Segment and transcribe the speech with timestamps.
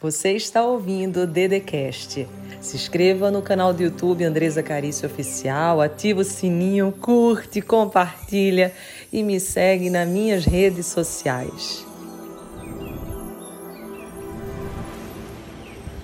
[0.00, 2.24] Você está ouvindo o Dedecast.
[2.60, 8.72] Se inscreva no canal do YouTube Andresa Carício Oficial, ativa o sininho, curte, compartilha
[9.12, 11.84] e me segue nas minhas redes sociais.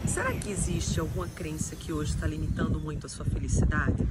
[0.05, 4.05] Será que existe alguma crença que hoje está limitando muito a sua felicidade?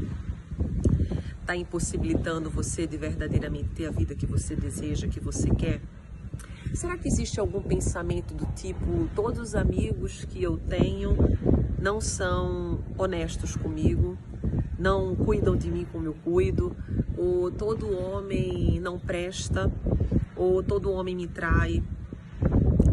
[1.41, 5.81] Está impossibilitando você de verdadeiramente ter a vida que você deseja, que você quer?
[6.73, 11.15] Será que existe algum pensamento do tipo: todos os amigos que eu tenho
[11.79, 14.17] não são honestos comigo,
[14.77, 16.75] não cuidam de mim como eu cuido,
[17.15, 19.71] ou todo homem não presta,
[20.35, 21.83] ou todo homem me trai,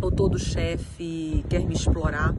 [0.02, 2.35] ou todo chefe quer me explorar?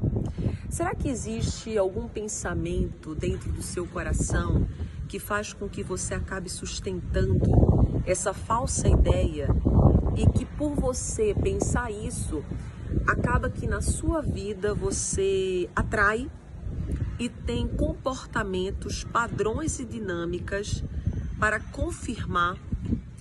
[0.69, 4.67] Será que existe algum pensamento dentro do seu coração
[5.07, 7.41] que faz com que você acabe sustentando
[8.05, 9.47] essa falsa ideia
[10.21, 12.43] e que por você pensar isso,
[13.07, 16.29] acaba que na sua vida você atrai
[17.17, 20.83] e tem comportamentos, padrões e dinâmicas
[21.39, 22.55] para confirmar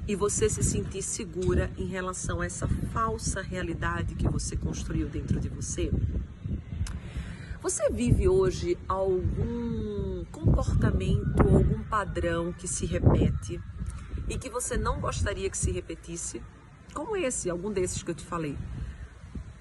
[0.06, 5.40] e você se sentir segura em relação a essa falsa realidade que você construiu dentro
[5.40, 5.90] de você?
[7.62, 13.58] Você vive hoje algum comportamento, algum padrão que se repete
[14.28, 16.42] e que você não gostaria que se repetisse?
[16.92, 18.56] Como esse, algum desses que eu te falei.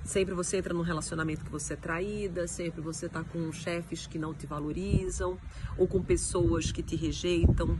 [0.03, 4.17] Sempre você entra num relacionamento que você é traída, sempre você está com chefes que
[4.17, 5.37] não te valorizam
[5.77, 7.77] ou com pessoas que te rejeitam.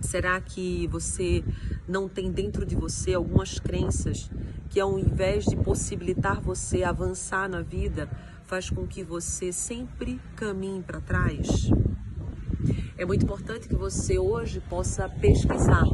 [0.00, 1.44] Será que você
[1.86, 4.30] não tem dentro de você algumas crenças
[4.70, 8.08] que ao invés de possibilitar você avançar na vida,
[8.44, 11.70] faz com que você sempre caminhe para trás?
[12.96, 15.84] É muito importante que você hoje possa pesquisar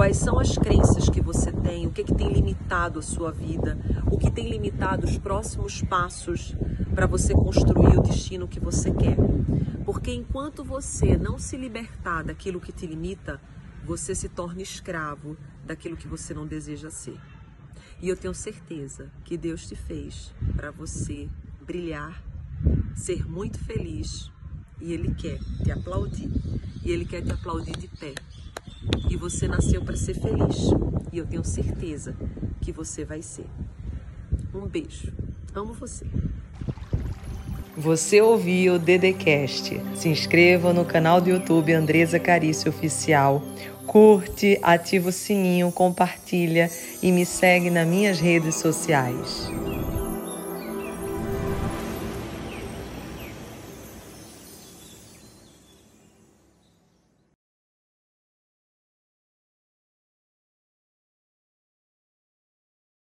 [0.00, 1.86] Quais são as crenças que você tem?
[1.86, 3.78] O que, que tem limitado a sua vida?
[4.10, 6.56] O que tem limitado os próximos passos
[6.94, 9.18] para você construir o destino que você quer?
[9.84, 13.38] Porque enquanto você não se libertar daquilo que te limita,
[13.84, 15.36] você se torna escravo
[15.66, 17.20] daquilo que você não deseja ser.
[18.00, 21.28] E eu tenho certeza que Deus te fez para você
[21.60, 22.24] brilhar,
[22.96, 24.32] ser muito feliz
[24.80, 26.30] e Ele quer te aplaudir.
[26.82, 28.14] E Ele quer te aplaudir de pé
[29.10, 30.70] e você nasceu para ser feliz.
[31.12, 32.14] E eu tenho certeza
[32.60, 33.46] que você vai ser.
[34.54, 35.12] Um beijo.
[35.54, 36.06] Amo você.
[37.76, 39.80] Você ouviu o Dedecast.
[39.94, 43.42] Se inscreva no canal do YouTube Andresa Carício Oficial.
[43.86, 46.70] Curte, ativa o sininho, compartilha
[47.02, 49.48] e me segue nas minhas redes sociais.